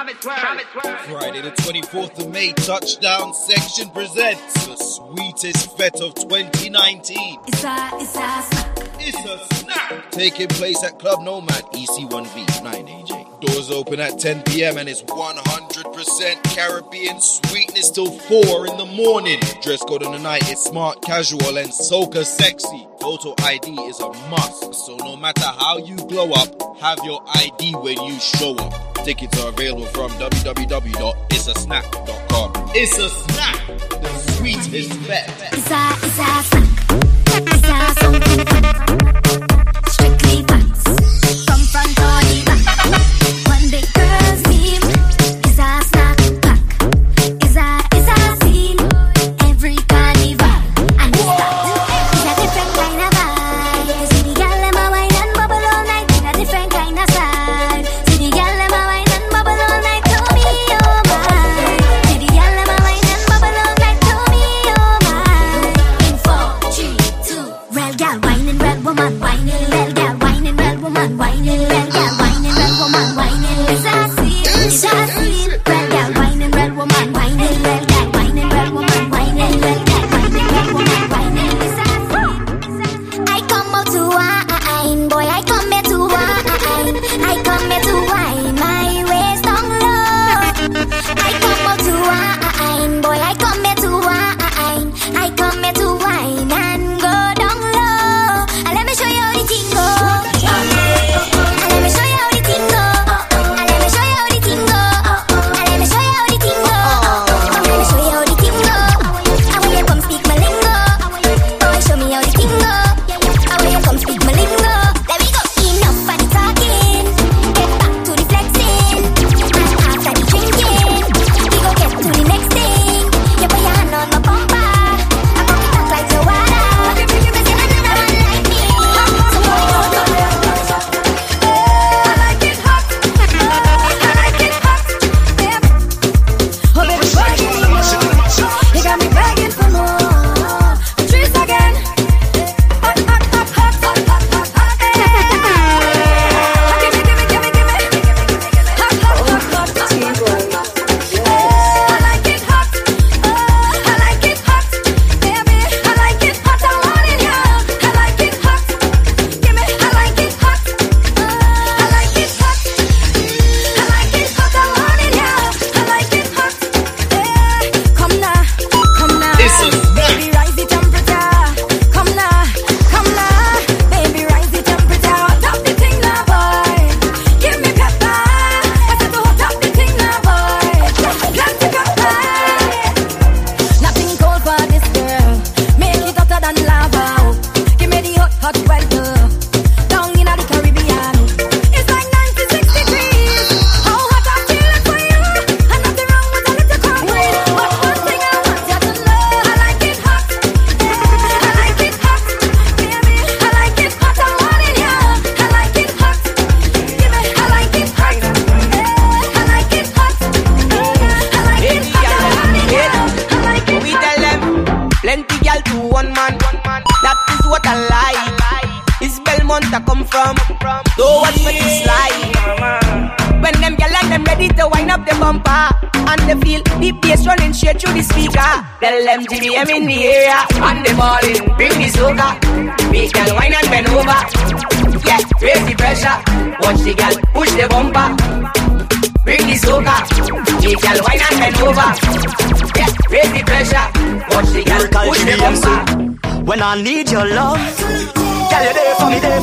[0.00, 7.38] Friday the 24th of May, Touchdown Section presents the sweetest fete of 2019.
[7.46, 8.88] It's a, it's a snack.
[8.98, 10.10] It's a snack.
[10.10, 13.19] Taking place at Club Nomad, EC1V, 9AJ.
[13.40, 14.76] Doors open at 10 p.m.
[14.76, 19.38] and it's 100% Caribbean sweetness till 4 in the morning.
[19.62, 22.86] Dress code on the night is smart, casual, and soca sexy.
[23.00, 27.72] Photo ID is a must, so no matter how you glow up, have your ID
[27.76, 28.74] when you show up.
[29.04, 32.52] Tickets are available from www.itsasnack.com.
[32.74, 35.24] It's a snack, the sweetest fete.
[35.52, 36.66] It's a, it's a snack.
[38.02, 38.59] It's a.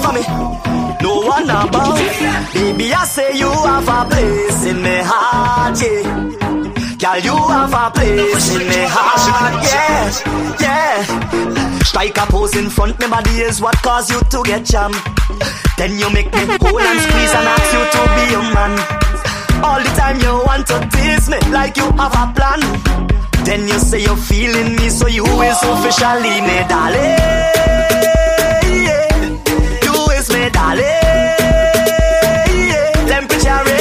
[0.06, 0.24] away me.
[1.02, 1.98] No one about.
[2.54, 6.04] Baby, I say you have a place in my heart, yeah.
[6.98, 10.10] Girl, you have a place in my heart, yeah,
[10.60, 11.80] yeah.
[11.84, 14.92] Strike a pose in front, my body is what caused you to get jam.
[15.78, 18.74] Then you make me cool and squeeze and ask you to be your man.
[19.64, 22.62] All the time you want to tease me like you have a plan.
[23.46, 27.77] Then you say you're feeling me, so you is officially me, darling.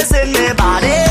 [0.09, 1.06] caressing me body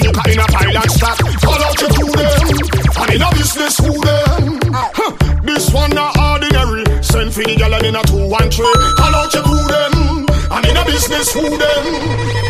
[0.00, 1.18] me look in a pilot stock.
[1.40, 2.58] Call out your crew them.
[2.96, 4.60] I'm in a business who them.
[4.72, 5.16] Huh.
[5.42, 6.84] This one not ordinary.
[7.02, 8.72] Send for the gal and in a two one tray.
[8.96, 10.26] Call out your crew them.
[10.50, 12.47] I'm in a business who them.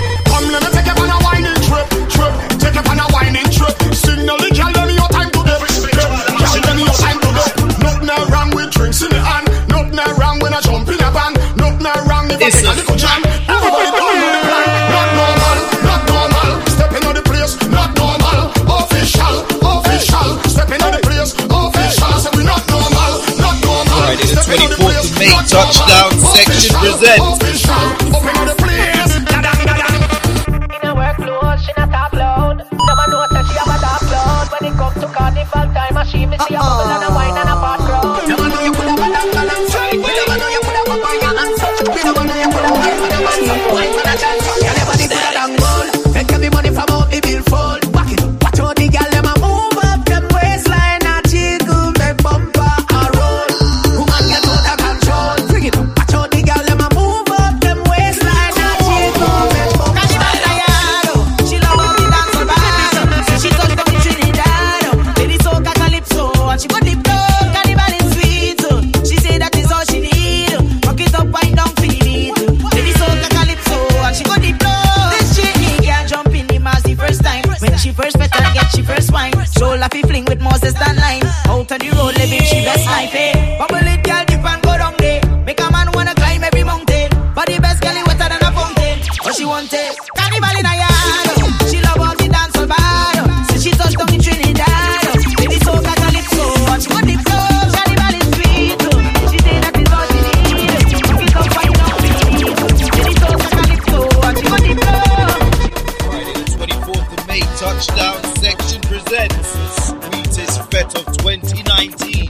[109.68, 112.28] sweetest fete of 2019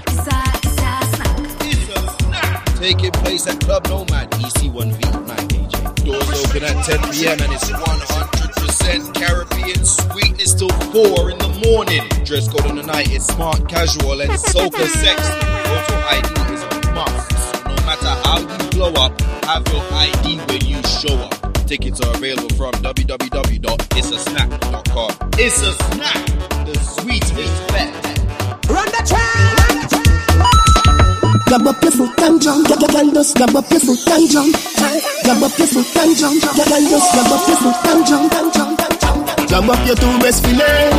[2.78, 6.04] taking place at Club Nomad EC1V 9AJ.
[6.06, 7.38] Doors open at 10 p.m.
[7.42, 12.02] and it's 100% Caribbean sweetness till 4 in the morning.
[12.24, 15.14] Dress code on the night is smart casual and sexy.
[15.68, 17.30] Photo ID is a must.
[17.52, 21.37] So no matter how you blow up, have your ID when you show up.
[21.68, 25.10] Tickets are available from www.itsasnack.com.
[25.34, 26.26] It's a snack,
[26.64, 27.36] the sweetest
[27.68, 27.92] fete.
[28.72, 29.92] Run the track!
[31.44, 34.56] Grab up your foot and jump, get girl just grab up your foot and jump.
[35.24, 38.32] Grab up your foot and jump, get girl just grab up your foot and jump,
[38.32, 39.26] jump, jump, jump, jump.
[39.48, 40.90] Grab up your two best fillet,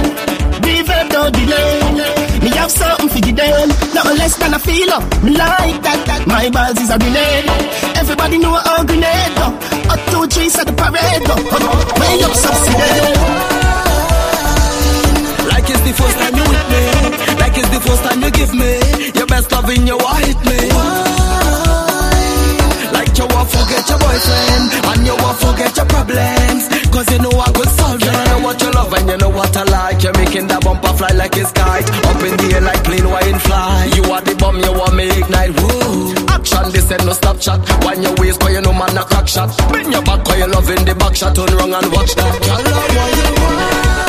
[0.62, 2.19] beef it no delay.
[2.44, 3.70] Me have something for the them.
[3.94, 5.00] Nothing less than a feeler.
[5.24, 6.22] Me like that, that.
[6.28, 7.48] My balls is a grenade.
[8.00, 9.38] Everybody know a grenade.
[9.38, 9.92] Uh.
[9.92, 11.28] Up two trees at the parade.
[11.28, 11.36] Uh.
[12.00, 13.60] Way up subsidized.
[15.52, 16.84] Like it's the first time you with me.
[17.42, 18.72] Like it's the first time you give me.
[19.20, 20.60] Your best love and you want hit me.
[20.72, 21.19] Whoa
[23.20, 26.64] you won't forget your boyfriend And you won't forget your problems.
[26.88, 29.30] Cause you know I could solve it You know what you love and you know
[29.30, 30.02] what I like.
[30.04, 31.90] You're making that bumper fly like a kite.
[32.08, 33.92] Up in the air like plane wine fly.
[33.96, 36.16] You are the bomb, you want me ignite Woo.
[36.32, 37.60] Action, this ain't no stop chat.
[37.84, 39.52] Wind your waist cause you know man a crack shot.
[39.72, 41.36] Bend your back cause you loving the back shot.
[41.36, 42.34] Turn wrong and watch that.
[42.40, 44.00] Girl, I want you wine.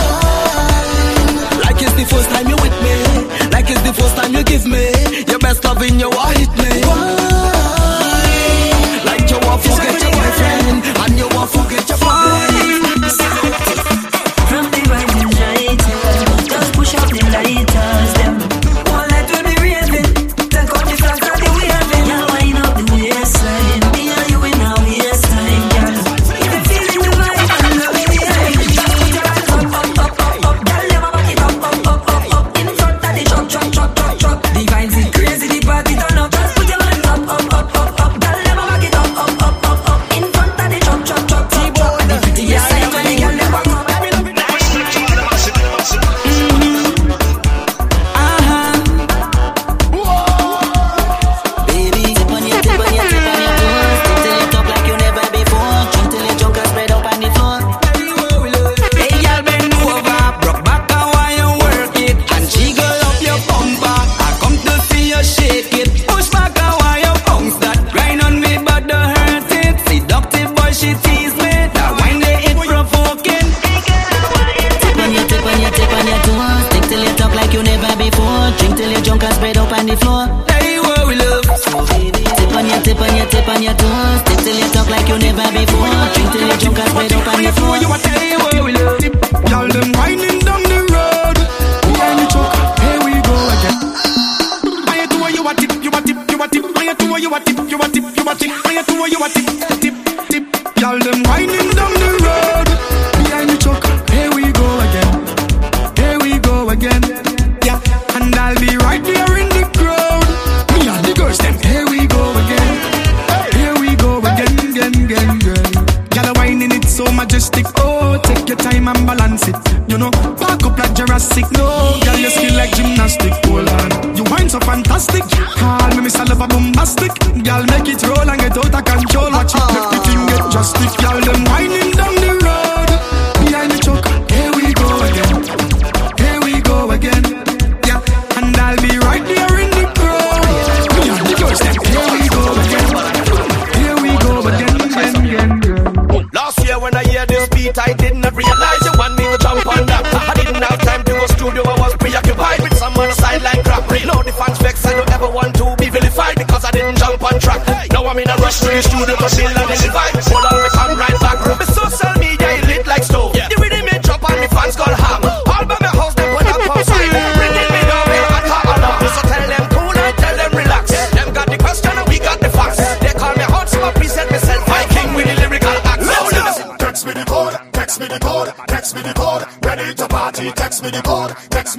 [1.66, 2.94] Like it's the first time you with me.
[3.50, 4.86] Like it's the first time you give me.
[5.26, 6.70] Your best loving, you want hit me.
[6.86, 7.79] Wine
[9.30, 13.99] you won't forget your boyfriend, and you won't forget your boy.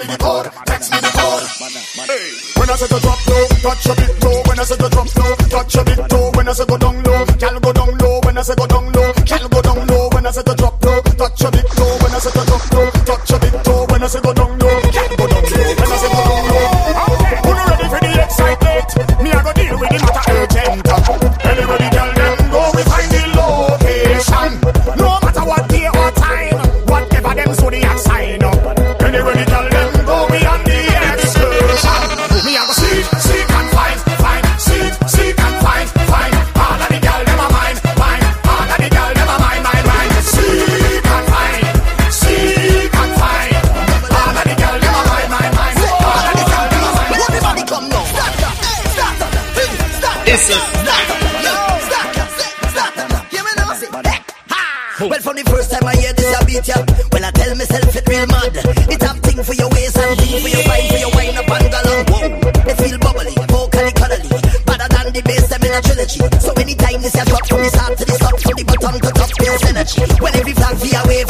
[0.02, 1.46] me the code, text me the code.
[2.10, 4.42] Hey, when I said to drop low, touch a bit low.
[4.48, 5.21] When I said to drop low.
[70.22, 71.21] When every flag be away.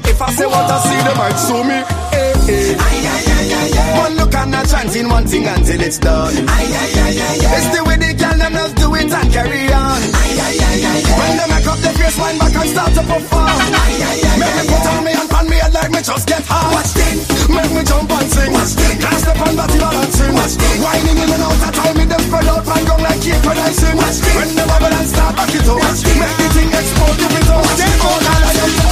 [0.00, 1.78] If I say what I see, they might sue me.
[2.12, 2.76] Hey, hey.
[2.80, 3.28] Aye, aye,
[3.60, 6.32] aye, one look and a chance in one thing until it's done.
[6.32, 10.00] It's the way they can them just do it and carry on.
[10.00, 13.52] When they make up their face, wind back and start to perform.
[14.40, 16.72] Make me put on me and pan me head like me just get hot.
[16.72, 17.48] Watch this.
[17.52, 18.52] Make me jump and sing.
[18.52, 18.96] Watch this.
[18.96, 20.32] Can't step on body balancing.
[20.32, 20.80] Watch this.
[20.80, 23.58] Whining in and out of time, me them spread out and gone like cake when
[23.60, 23.96] I sing.
[24.00, 24.34] Watch this.
[24.40, 25.76] When the Babylon start back it up.
[25.76, 26.16] Watch this.
[26.16, 27.60] Make the thing explode if it out.
[27.60, 27.92] Watch this.
[28.00, 28.91] Oh,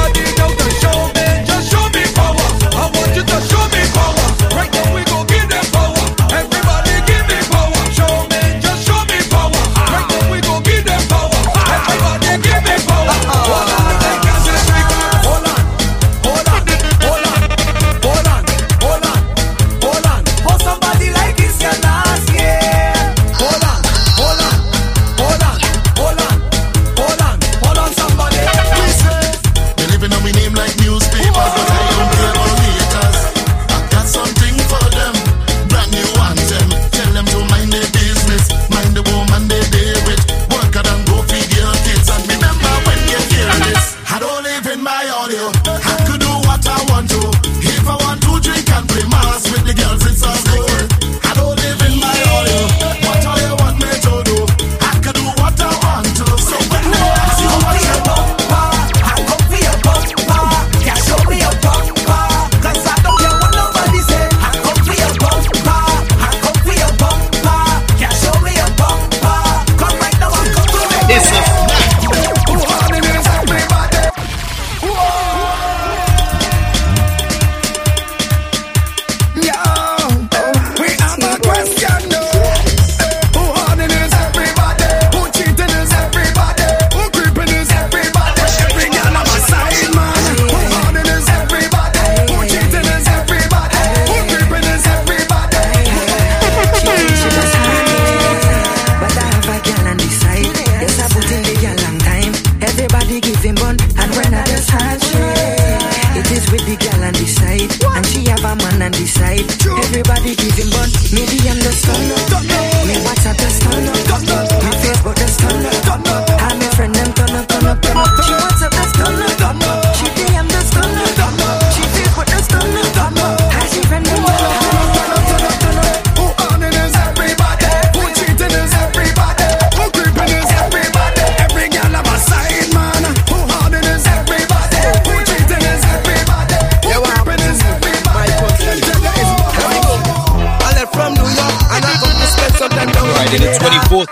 [0.00, 0.39] pode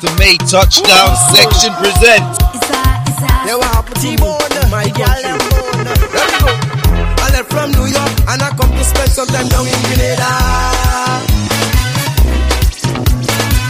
[0.01, 1.35] Martha May touchdown Whoa.
[1.35, 2.39] section presents.
[2.55, 3.67] It's a, it's a, they were
[4.71, 5.51] my girl and me.
[7.19, 10.31] I left from New York and I come to spend some time down in Grenada.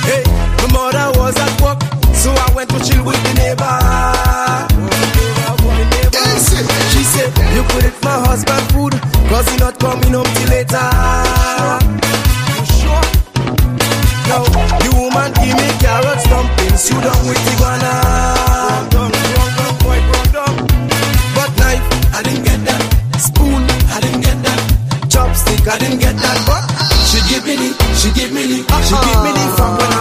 [0.05, 0.23] Hey,
[0.61, 1.81] my mother was at work,
[2.15, 3.79] so I went to chill with the neighbor.
[6.93, 8.93] She said, you could eat my husband food,
[9.31, 10.93] cause he not coming home till later.
[12.53, 13.05] You sure?
[14.29, 14.45] No,
[14.85, 14.98] you
[15.29, 16.77] and give me carrot stumping.
[16.77, 17.93] Suit up with iguana.
[18.93, 20.57] Run.
[21.35, 22.83] But knife, I didn't get that.
[23.19, 23.63] Spoon,
[23.95, 24.61] I didn't get that.
[25.09, 26.39] Chopstick, I didn't get that.
[26.49, 26.65] But
[27.09, 29.57] she give me the, she give me the, she give me the uh-huh.
[29.57, 29.98] from when I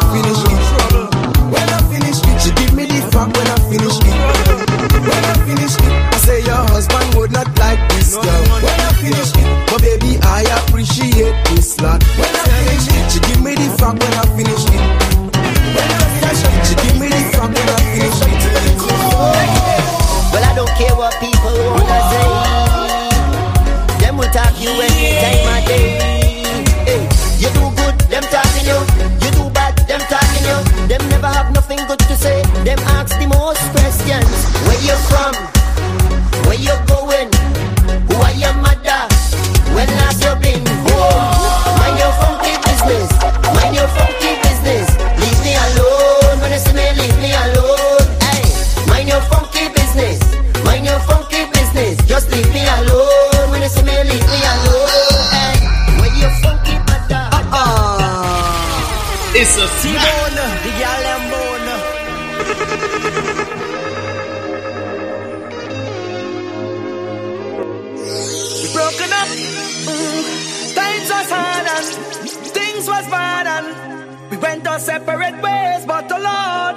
[74.78, 76.76] our separate ways, but oh Lord,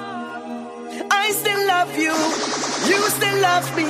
[1.10, 2.14] I still love you.
[2.90, 3.88] You still love me.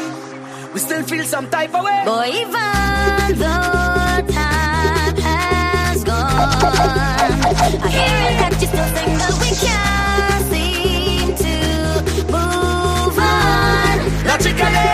[0.72, 2.02] We still feel some type of way.
[2.04, 6.18] But even though time has gone,
[7.84, 11.54] I hear it that you still think that we can't seem to
[12.32, 14.26] move on.
[14.26, 14.89] Logically.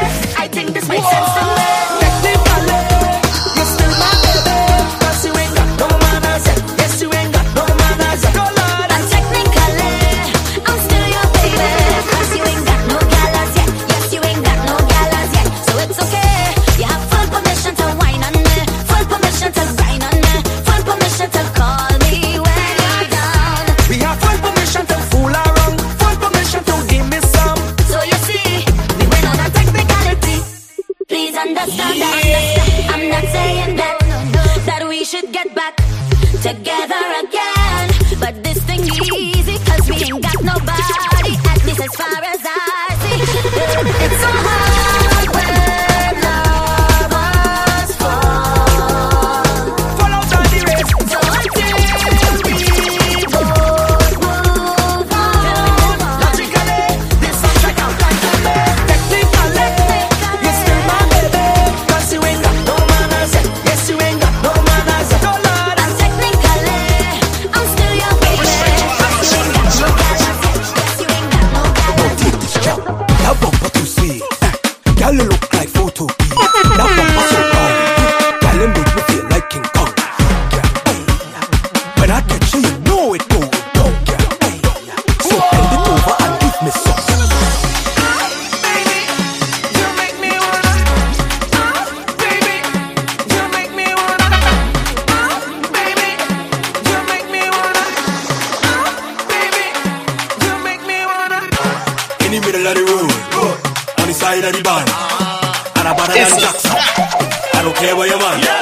[104.27, 104.89] side of the band.
[104.91, 105.79] Ah.
[105.79, 106.75] And I bought a Jackson.
[106.75, 108.43] I don't care where you want.
[108.43, 108.59] man.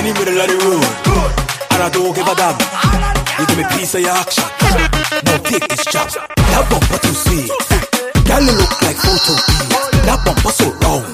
[0.00, 0.88] In the middle of the road.
[1.76, 2.56] And I don't give a damn.
[3.36, 4.48] You give me piece of your action.
[5.28, 6.16] Now take this chance.
[6.16, 7.52] That bumper too sweet.
[8.24, 9.68] Girl, you look like photo bees.
[10.08, 11.04] That bumper so wrong.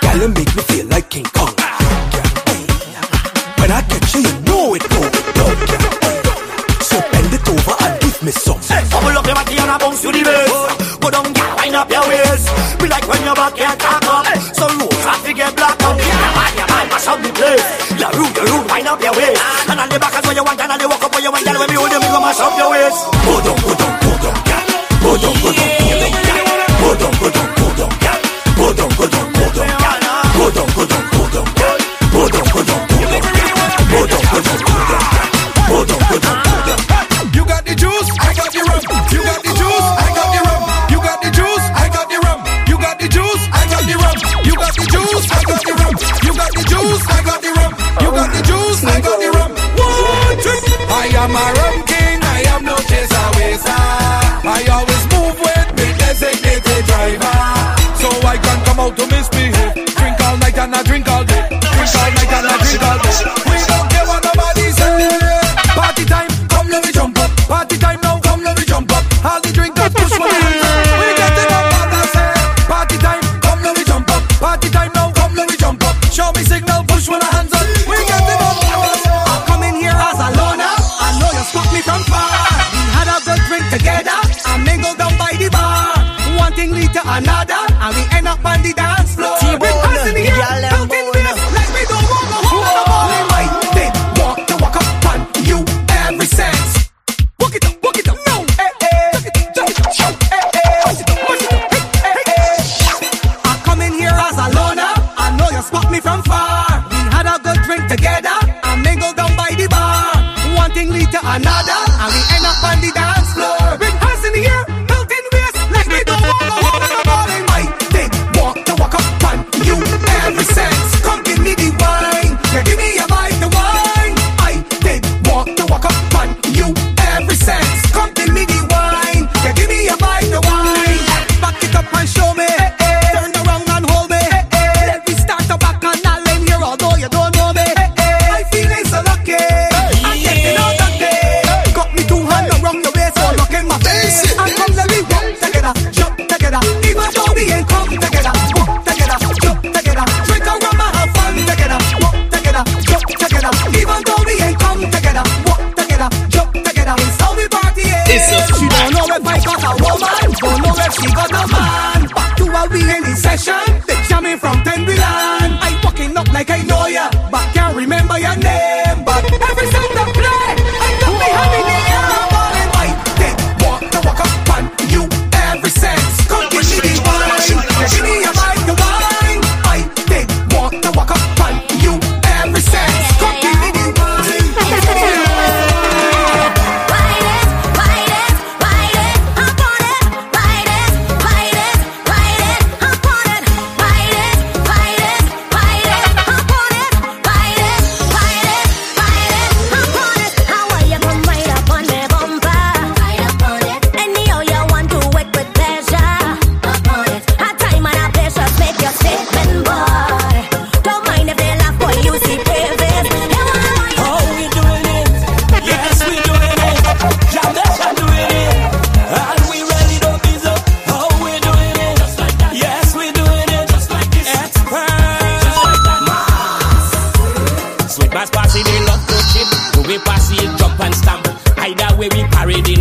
[0.00, 1.52] Girl, you make me feel like King Kong.
[3.60, 5.00] When I catch you, you know it go
[5.36, 5.56] down.
[6.88, 8.60] So bend it over and give me some.
[8.64, 10.79] Hey, bubble up your body and I bounce to the bass.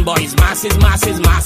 [0.09, 1.45] Boys, masses, masses, mass.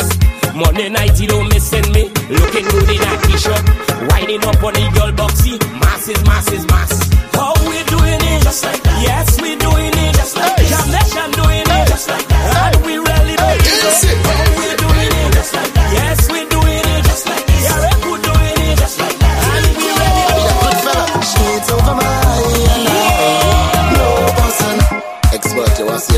[0.55, 2.03] Monday night, you don't missing me.
[2.29, 3.63] Looking good in a t-shirt.
[4.09, 5.59] Winding up on the girl boxy.
[5.81, 6.91] Masses, masses, mass.
[7.33, 8.43] How we doing it?
[8.43, 9.03] Just like that.
[9.03, 10.15] Yes, we doing it.
[10.15, 10.69] Just like that.
[10.71, 11.87] Jam Nation doing it.
[11.89, 12.75] Just like that.
[12.75, 14.52] And we really doing it.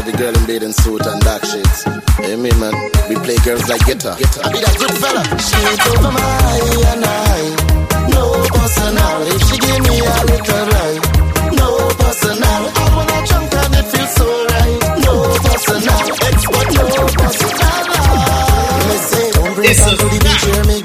[0.05, 1.83] Expert, you want to see every girl in bathing suit and dark shades.
[2.17, 2.73] Hey, me, man.
[3.09, 4.13] We play girls like guitar.
[4.13, 5.23] I be that good fella.
[5.39, 7.41] Shades over my eye and I.
[8.13, 9.21] No personal.
[9.33, 11.01] If she give me a little right.
[11.57, 12.61] No personal.
[12.69, 14.79] I wanna jump and it feels so right.
[15.05, 16.01] No personal.
[16.29, 16.85] Expert, no
[17.17, 17.85] personal.
[18.85, 20.84] Me say, don't bring It's fun a to the beach here, me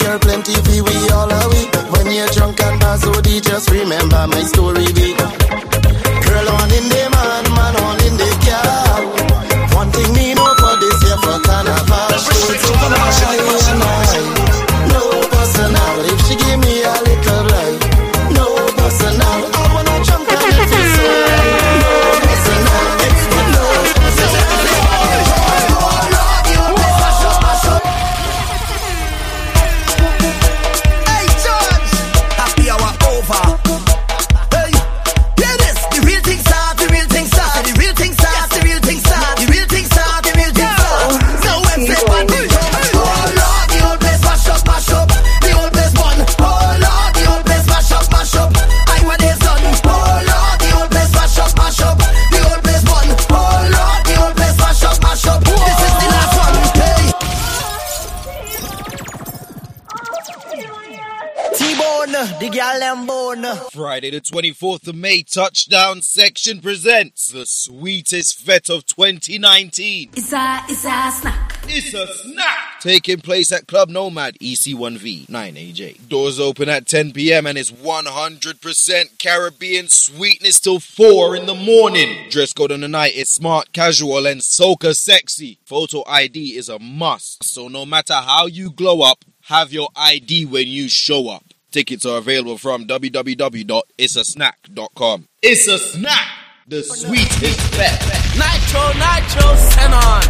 [64.11, 70.11] Friday, the 24th of May, Touchdown Section presents the sweetest fete of 2019.
[70.15, 71.59] It's a, it's a snack.
[71.69, 72.81] It's a snack!
[72.81, 76.09] Taking place at Club Nomad, EC1V, 9AJ.
[76.09, 77.47] Doors open at 10 p.m.
[77.47, 82.29] and it's 100% Caribbean sweetness till 4 in the morning.
[82.31, 85.59] Dress code on the night is smart, casual, and soca sexy.
[85.65, 87.45] Photo ID is a must.
[87.45, 91.50] So no matter how you glow up, have your ID when you show up.
[91.71, 95.29] Tickets are available from www.itsasnack.com.
[95.41, 96.27] It's a snack!
[96.67, 98.01] The sweetest fete.
[98.37, 100.25] Nytro, nytro, Xenon.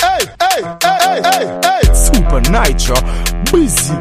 [0.00, 1.82] hey, hey, hey, hey, hey.
[1.92, 2.96] Supa Nytro,
[3.52, 3.94] busy.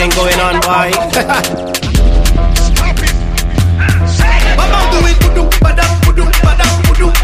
[0.00, 0.94] Everything going on, boy.
[4.54, 5.18] Mama do it,
[5.58, 6.30] badam, badam,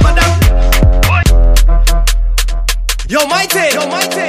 [0.03, 0.31] badam.
[3.09, 3.71] Yo, Mighty.
[3.77, 4.27] Yo, Mighty.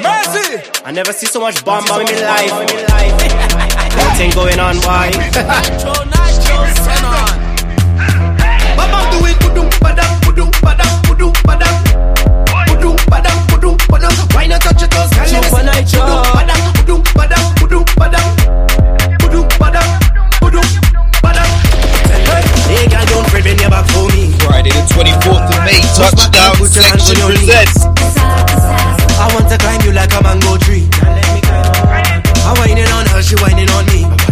[0.00, 0.64] Mercy.
[0.86, 2.52] I never see so much bomb in life.
[4.00, 5.10] Everything going on, boy.
[5.20, 7.36] Nytro, nytro, Xenon.
[8.78, 10.94] Mama do it, kudu, badam, badam, badam.
[11.06, 11.28] Kudu,
[13.10, 14.14] badam, kudu, badam.
[14.34, 15.26] Why not touch your toes, girl?
[15.28, 15.64] Let me Super.
[15.64, 16.73] Nytro.
[24.88, 27.84] 24th of May, TouchDown Section presents.
[29.16, 30.88] I want to climb you like a mango tree.
[32.44, 34.23] I'm whining on her, she whining on me.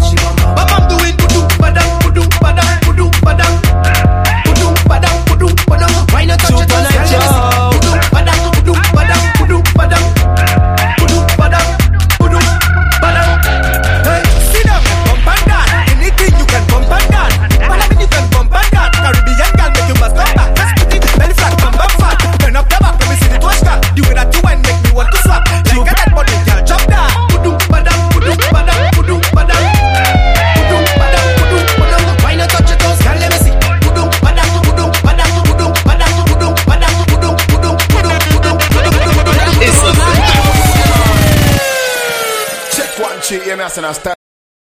[43.74, 44.16] And I start.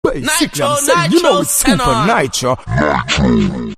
[0.04, 2.54] Hey, sick, I'm saying, you know it's supa nytro.
[2.57, 3.73] Nytro.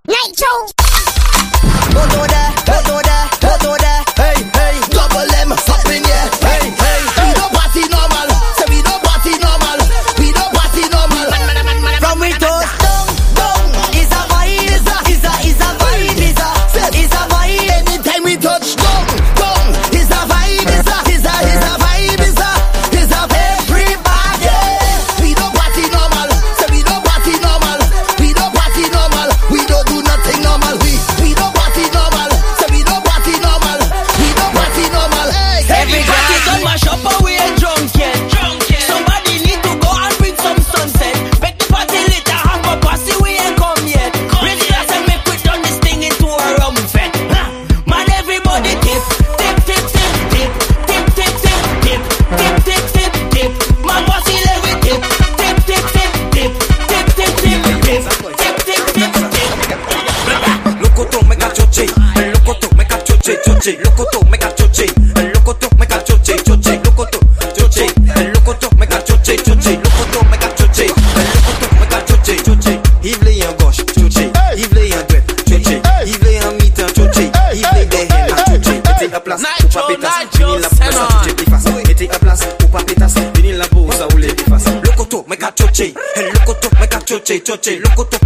[87.42, 88.25] choche, loco.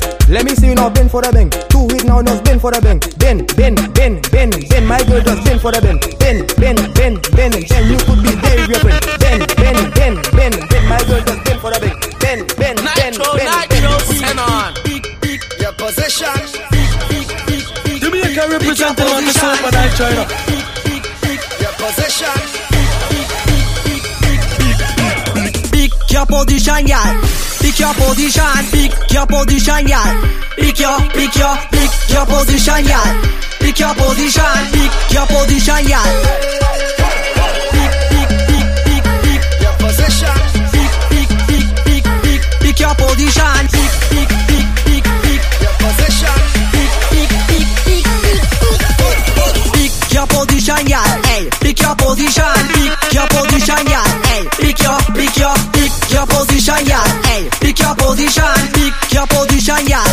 [0.00, 0.32] Do.
[0.32, 1.50] Let me see you now bend for the bang.
[1.68, 3.00] Do it now now bend for the bang.
[3.18, 4.86] Bend bend bend bend bend.
[4.88, 5.98] My girl just bend for the bang.
[6.18, 7.84] Bend bend bend bend bend.
[7.90, 10.86] You could be there if you're bend bend bend bend bend bend.
[10.88, 11.96] My girl just bend for the bang.
[12.20, 13.54] Bend bend bend bend
[14.18, 14.38] bend.
[15.60, 16.40] Your position.
[18.00, 20.24] Jamaica representing on the Super Night China.
[21.60, 22.38] Your position.
[25.70, 27.20] Pick your position, y'all.
[27.20, 27.43] Pick
[27.84, 28.48] your position.
[28.72, 30.08] Pick your position, y'all.
[30.56, 33.12] Pick your, pick your, pick your position, y'all.
[33.60, 34.56] Pick your position.
[34.72, 36.08] Pick your position, y'all.
[36.24, 37.12] Pick,
[37.76, 40.36] pick, pick, pick, pick your position.
[40.72, 43.52] Pick, pick, pick, pick, pick, pick your position.
[43.68, 45.26] Pick, pick, pick, pick,
[47.84, 48.32] pick your
[49.76, 51.04] pick your position, y'all.
[51.28, 52.56] Hey, pick your position.
[52.72, 54.08] Pick your position, y'all.
[54.24, 57.03] Hey, pick your, pick your, pick your position, y'all.
[59.12, 60.04] Your position, y'all.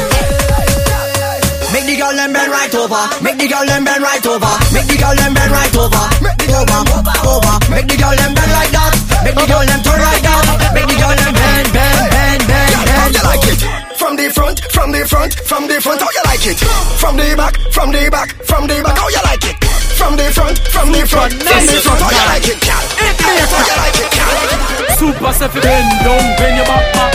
[1.72, 3.04] Make the girl them bend right over.
[3.24, 4.54] Make the girl them bend right over.
[4.76, 6.04] Make the girl them bend right over.
[6.52, 6.84] Over,
[7.24, 7.56] over.
[7.72, 8.92] Make the girl them bend like that.
[9.24, 10.44] Make the girl them turn right down.
[10.76, 13.16] Make the girl them bend, bend, bend, bend, How bend.
[13.16, 13.62] you like it?
[13.96, 16.60] From the front, from the front, from the front, how you like it?
[17.00, 19.56] From the back, from the back, from the back, how you like it?
[19.96, 22.84] From the front, from the front, from the front, how you like it, gal?
[22.84, 24.36] How you like it, gal?
[25.00, 27.14] Super self bend down, bend your back, back,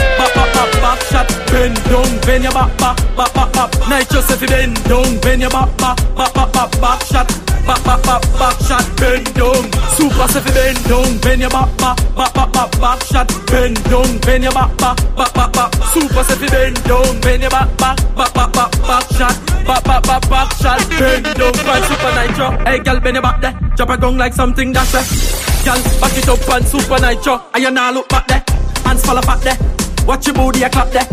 [0.56, 3.70] back, back, shot, bend down, bend your back, back, back, back, back.
[3.88, 7.28] Nytro self bend down, bend your back, back, back, back, back, back shot,
[7.66, 9.62] back, back, back, back shot, bend down.
[9.96, 14.18] Super self bend down, bend your back, back, back, back, back, back shot, bend down,
[14.24, 15.70] bend your back, back, back, back, back.
[15.92, 19.36] Super self bend down, bend your back, back, back, back, back, back shot,
[19.66, 21.52] back, back, back, back shot, bend down.
[21.86, 25.02] Supa nytro, hey girl, bend your back there, drop a gong like something that's a.
[25.66, 27.42] Girl, back it up and supa nytro.
[27.52, 28.42] And you now look back there.
[28.84, 29.85] Hands fall back there.
[30.06, 31.06] Watch your booty, you clap there.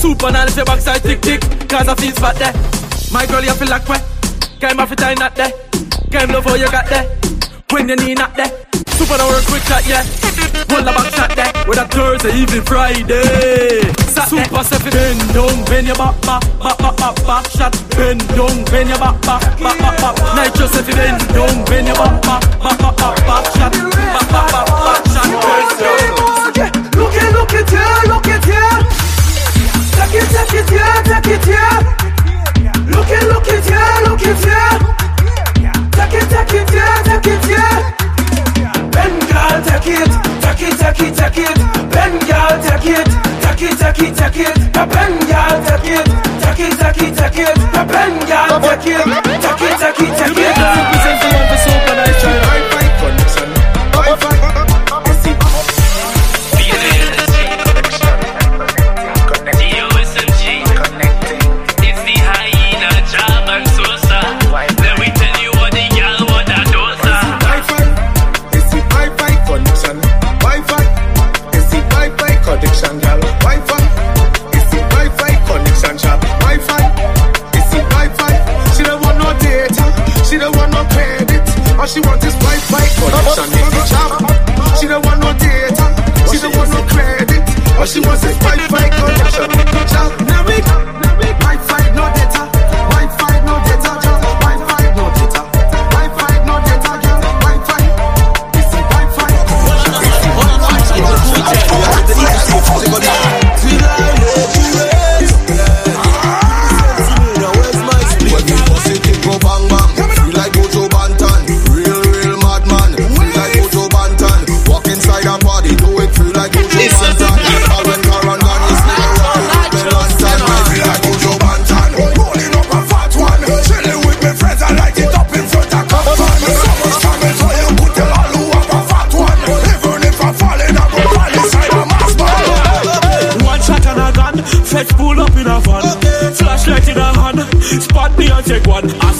[0.00, 1.40] Super if your backside tick tick.
[1.68, 2.52] Cause I feel spot there.
[3.12, 4.02] My girl, you feel like where?
[4.58, 5.52] Came off it, I not there.
[6.10, 7.06] Came love how you got there.
[7.70, 8.50] When you need not there.
[8.98, 10.02] Super now work quick shot, yeah.
[10.66, 11.52] Hold the back shot there.
[11.68, 13.86] With a Thursday, even Friday.
[14.10, 14.42] Saturday.
[14.44, 14.90] Super seven.
[14.90, 17.72] Bend down, bend your back, back, back, back, back, back shot.
[17.94, 20.16] Bend down, bend your back, back, back, back, back.
[20.34, 23.72] Nytro if you bend down, bend your back, back, back, back, back, back shot.
[23.72, 24.49] Back, back
[41.02, 41.56] it, take it.
[41.92, 43.06] Ben girl, take it,
[43.42, 44.54] take it, take it, take it.
[44.72, 46.06] The Ben girl, take it,
[46.42, 47.54] take it, take it, take it.
[47.74, 49.04] The Ben girl, take it,
[49.44, 50.49] take it, take it, take it.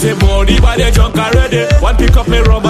[0.01, 1.61] Say money by the junk already.
[1.79, 2.65] One pick up me rum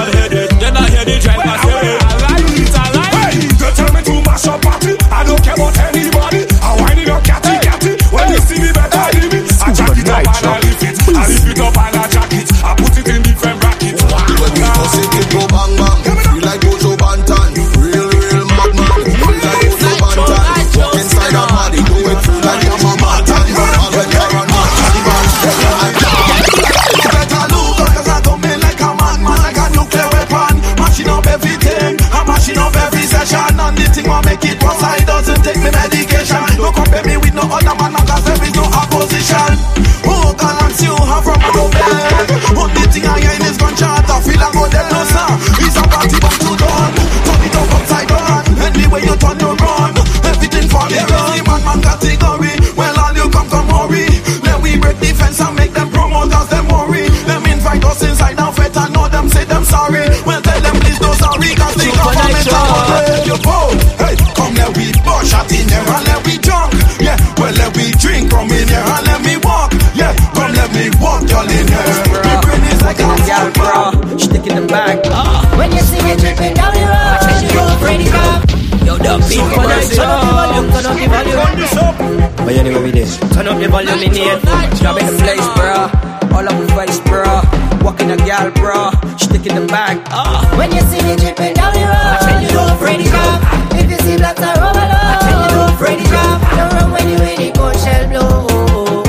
[83.71, 83.85] this.
[83.85, 84.39] Turn up the in.
[84.79, 85.87] Drop in the place, bro.
[86.35, 87.41] All up the face, bro.
[87.83, 88.91] Walking a gal, bro.
[89.17, 90.01] Stick in the bag.
[90.11, 90.43] Ah.
[90.57, 93.39] When you see me dripping down the road, when you go ready up.
[93.75, 96.39] If you see blacks are overload, when you go ready up.
[96.57, 99.03] Don't run when you ready, go shell blow.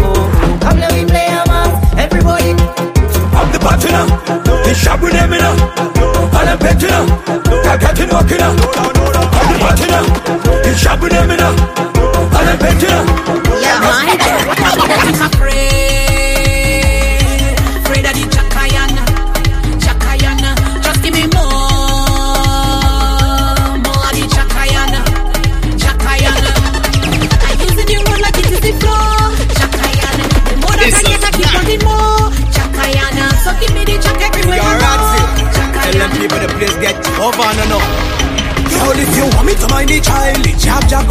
[0.63, 2.55] Come let me play a man, everybody.
[3.35, 4.07] I'm the partner.
[4.63, 5.57] The shop with them, you know.
[6.39, 7.05] And I'm better now.
[7.67, 8.57] I got to knock it out.
[8.79, 10.03] I'm the partner.
[10.63, 11.53] The shop with them, you know.
[12.39, 13.32] And I'm better now.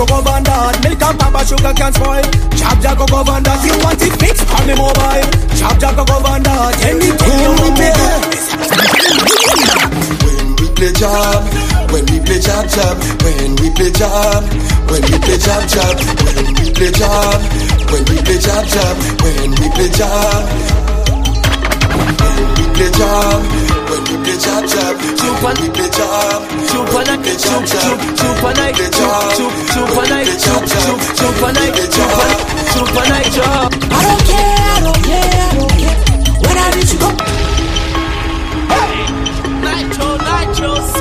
[0.02, 0.74] Go govern that.
[0.84, 2.26] Milk and papa sugar can spoil.
[2.58, 3.60] Jab jab go govern that.
[3.62, 5.26] You want it fixed on the mobile.
[5.58, 6.74] Jab jab go govern that.
[6.86, 7.89] Anything you want me.
[10.26, 11.41] When we play job,
[11.93, 14.41] when we play job job, when we play job,
[14.89, 15.95] when we play job job,
[16.26, 17.38] when we play job,
[17.91, 20.41] when we play job job, when we play job,
[22.12, 23.41] we play jab,
[23.89, 24.95] when we play jab jab.
[25.20, 26.41] Jump on, we play jab.
[26.72, 27.97] Jump on, play jab jab.
[28.18, 29.38] Jump on, play jab.
[29.38, 30.97] Jump on, play jab jab.
[31.18, 32.38] Jump on, play jab.
[32.74, 33.70] Jump on, play jab.
[33.72, 35.97] I don't care, I don't care, I don't care.
[36.41, 37.09] When I reach go.
[38.72, 38.91] Hey,
[39.64, 41.01] nytro, nytro.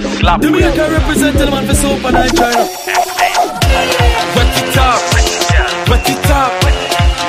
[0.00, 0.46] just slap me.
[0.46, 2.52] Jamaica represent the man for soap and I try.
[4.36, 5.00] Wet it up,
[5.88, 6.52] wet it up,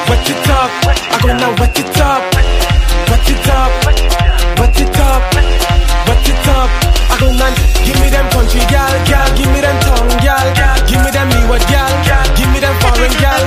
[0.10, 0.72] wet it up.
[1.12, 2.22] I'm gonna wet it up,
[3.10, 5.22] wet it up, wet it up,
[6.08, 6.70] wet it up.
[7.12, 7.48] I gonna
[7.86, 10.78] give me them country gal, gal, give me them tongue gal, gal.
[10.88, 13.47] give me them me what gal, gal, give me them foreign gal.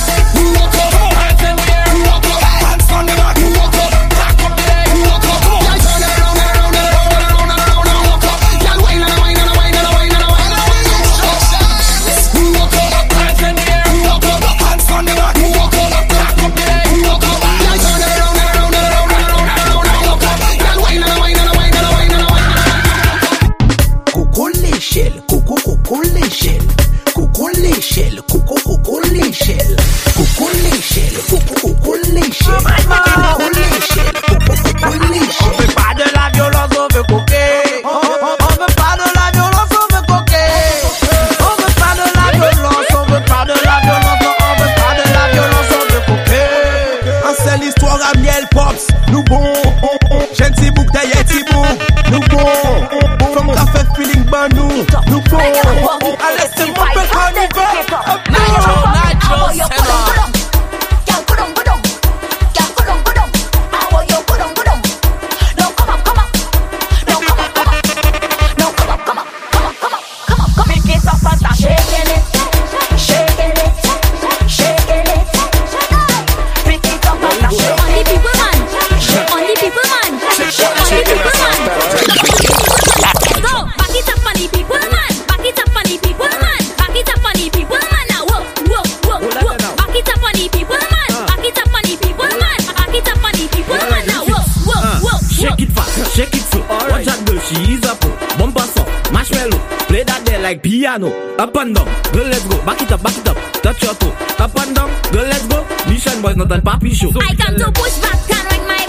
[96.11, 97.07] Shake it so, All watch right.
[97.07, 98.11] her she is a pro.
[98.11, 98.35] Oh.
[98.37, 101.07] Bumper song, marshmallow, play that there like piano.
[101.39, 104.11] Up and down, girl let's go, back it up, back it up, touch your toe.
[104.43, 107.11] Up and down, girl let's go, mission boys not on papi show.
[107.11, 108.80] So I come to push back, can't my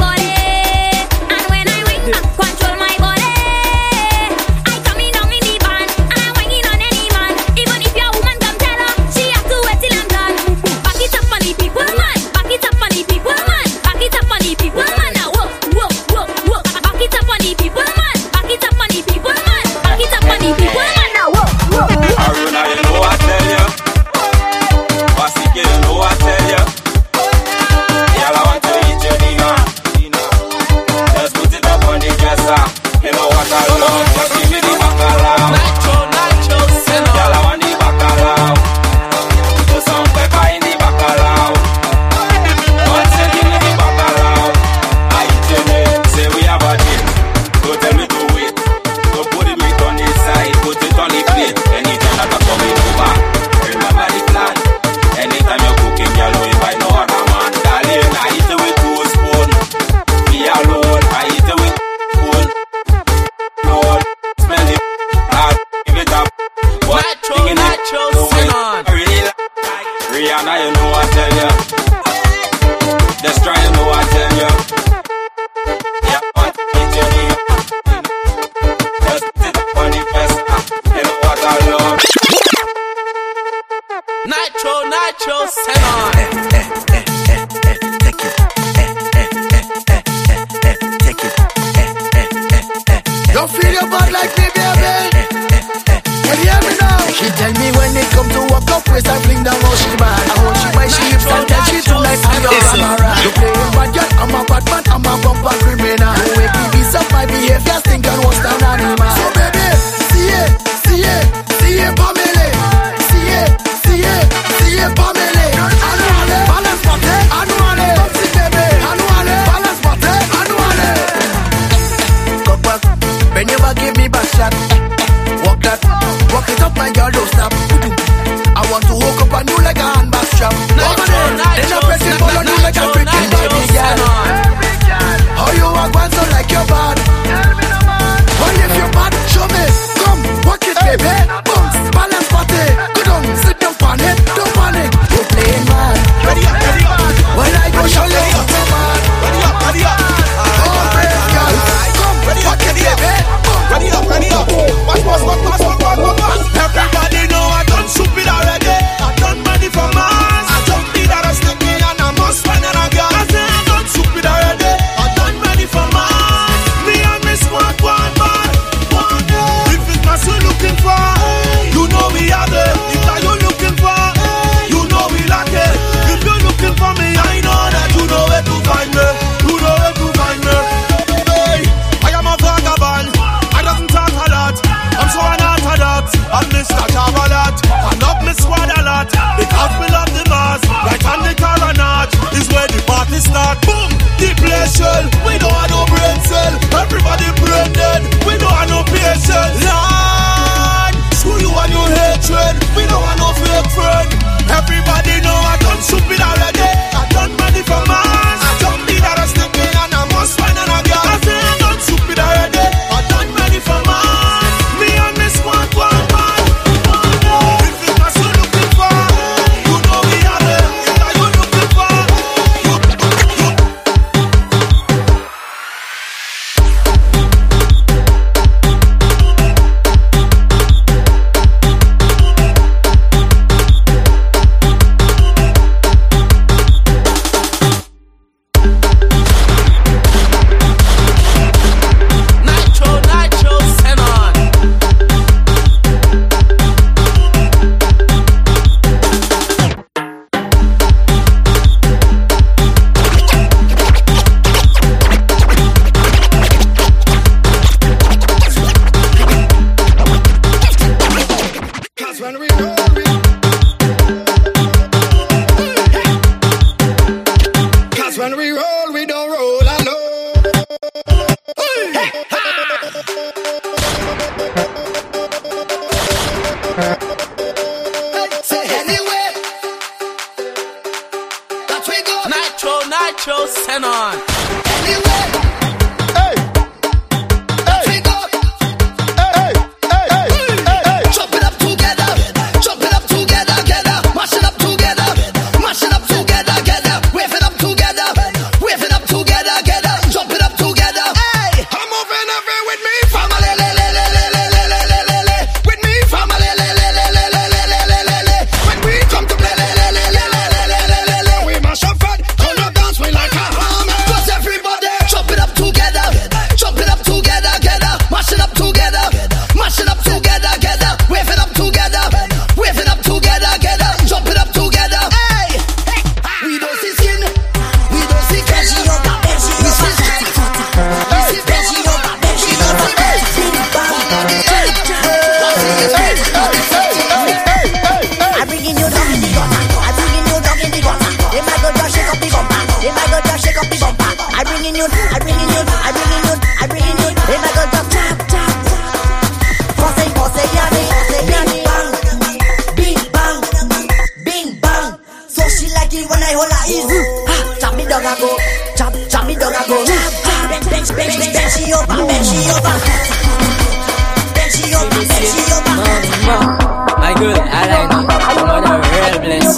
[367.32, 368.10] My girl, I like it.
[368.22, 369.56] I'm on a real bliss.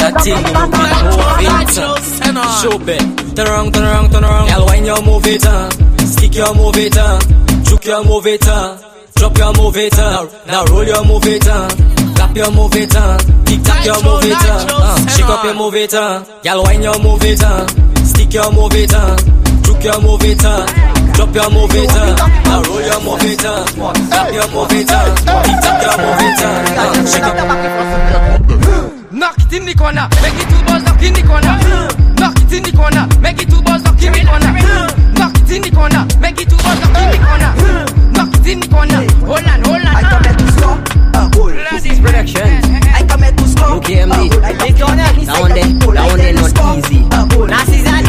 [0.00, 1.70] That thing you move it, move it.
[2.62, 3.36] Show it.
[3.36, 4.48] Turn around, turn around, turn around.
[4.48, 5.70] Girl, wine your move it, uh.
[6.06, 7.18] Stick your move it, uh.
[7.64, 8.76] Juke your move it, uh.
[9.16, 10.26] Drop your move it, uh.
[10.46, 11.68] Now roll your move it, uh.
[12.16, 13.18] Clap your move it, uh.
[13.44, 14.66] Tick tock your move it, uh.
[14.70, 15.06] uh.
[15.08, 16.24] Shake up your move it, uh.
[16.42, 17.66] Girl, wine your move it, uh.
[18.04, 19.16] Stick your move it, uh.
[19.64, 20.66] Juke your move it, uh.
[21.16, 22.12] Drop your move it, uh.
[22.44, 23.64] Now roll your move it, uh.
[23.72, 25.16] Clap your move it, uh.
[25.16, 26.76] Tick your move it, uh.
[26.76, 26.92] uh.
[27.08, 27.36] Shake up.
[29.12, 31.56] Knock it in the corner, make it two balls knock in the corner.
[32.20, 34.52] Knock it in the corner, make it two balls knock in the corner.
[35.16, 37.50] Knock it in the corner, make it two balls knock in the corner.
[38.12, 39.96] Knock it in the corner, hold on, hold on.
[39.96, 40.76] I come here to score,
[41.16, 41.56] uh, hold.
[41.72, 42.44] This is production.
[42.92, 43.80] I come here to score.
[43.80, 44.28] Look here, me.
[44.28, 47.00] Now and then, now and then, not easy.
[47.48, 48.04] Nasties are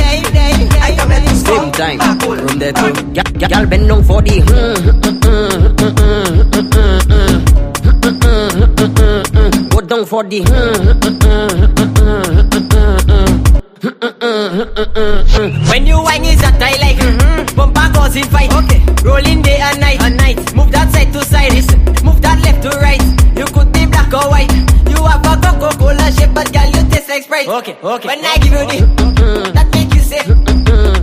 [1.47, 2.91] Same time, from too.
[3.15, 4.41] Girl, girl, bend down for the.
[4.41, 7.47] mm, mm, mm, mm, mm, mm, mm, mm.
[7.87, 9.69] Mm, mm, mm, mm, mm.
[9.71, 10.41] Go down for the.
[10.41, 13.63] mm, mm, mm, mm, mm, mm, mm, mm.
[13.77, 15.69] Mm, mm, mm, mm, mm, mm.
[15.69, 17.55] When you whine is that I like mm-hmm.
[17.55, 21.23] Bumper goes in fight Okay Rolling day and night and night Move that side to
[21.23, 22.99] side Listen Move that left to right
[23.37, 24.51] You could be black or white
[24.89, 28.07] You have a Coca-Cola shape But girl you taste like Sprite Okay, okay.
[28.07, 30.25] When I give you the That make you say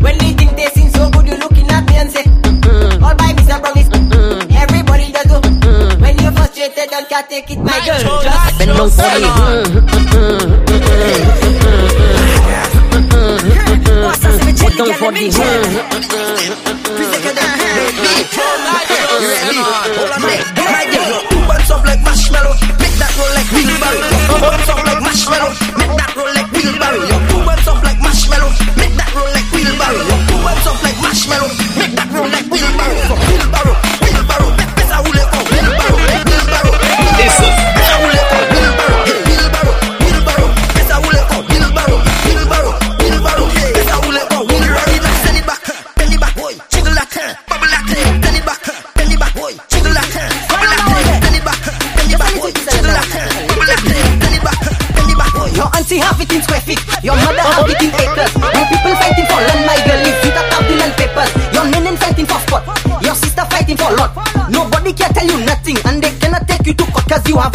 [0.02, 2.24] when they think they seem so good, you lookin at me and say,
[3.02, 3.88] All by misnomers.
[4.52, 5.40] Everybody just go.
[6.00, 8.90] When you're frustrated and can't take it, my girl, just, just bend down
[25.78, 26.43] Make that roll like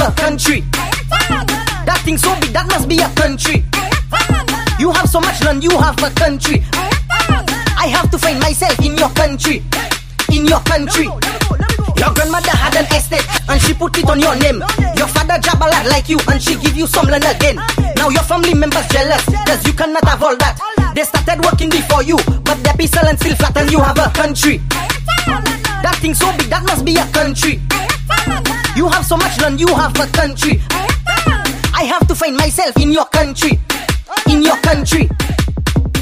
[0.10, 0.62] a country.
[1.86, 3.64] That thing so big, that must be a country.
[4.80, 6.64] You have so much land, you have a country.
[7.78, 9.64] I have to find myself in your country.
[10.32, 11.06] In your country.
[12.00, 14.64] Your grandmother had an estate and she put it on your name.
[14.98, 17.58] Your father lot like you and she give you some land again.
[17.96, 20.79] Now your family members jealous cause you cannot have all that.
[21.00, 24.12] They started working before you, but their pistol and still flat and you have a
[24.12, 24.60] country.
[25.80, 27.64] That thing so big, that must be a country.
[28.76, 30.60] You have so much land, you have a country.
[31.72, 33.56] I have to find myself in your country.
[34.28, 35.08] In your country.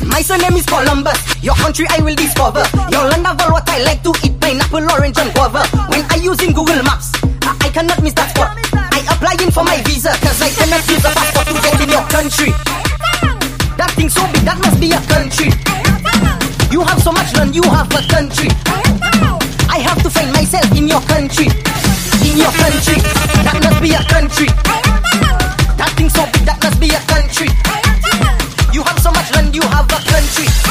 [0.01, 1.21] My surname is Columbus.
[1.45, 2.65] Your country I will discover.
[2.89, 5.61] Your land of all what I like to eat pineapple, orange, and guava.
[5.93, 7.13] When I using Google Maps,
[7.45, 8.49] I, cannot miss that spot.
[8.73, 12.05] I applying for my visa, cause I cannot use a passport to get in your
[12.09, 12.86] country.
[13.97, 15.49] Something so big that must be a country.
[16.69, 18.45] You have so much land, you have a country.
[19.73, 21.49] I have to find myself in your country.
[22.21, 23.01] In your country,
[23.41, 24.53] that must be a country.
[25.81, 27.49] That thing so big that must be a country.
[28.71, 30.66] You have so much land, you have a country.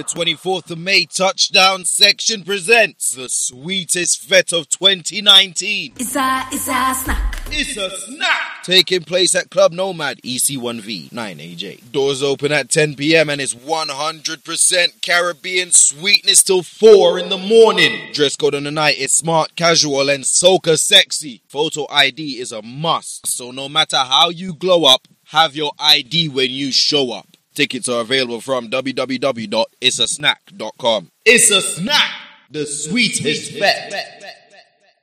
[0.00, 5.92] The 24th of May touchdown section presents the sweetest fete of 2019.
[5.96, 7.42] It's a, it's a snack.
[7.50, 8.62] It's a snack.
[8.62, 11.92] Taking place at Club Nomad, EC1V, 9AJ.
[11.92, 13.28] Doors open at 10 p.m.
[13.28, 18.10] and it's 100% Caribbean sweetness till 4 in the morning.
[18.14, 21.42] Dress code on the night is smart, casual, and soca sexy.
[21.46, 23.26] Photo ID is a must.
[23.26, 27.29] So no matter how you glow up, have your ID when you show up.
[27.54, 31.10] Tickets are available from www.itsasnack.com.
[31.24, 32.10] It's a snack,
[32.50, 33.94] the sweetest fete.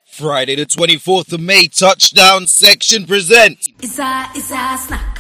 [0.06, 3.68] Friday the 24th of May, Touchdown Section presents.
[3.80, 5.17] It's a, it's a snack.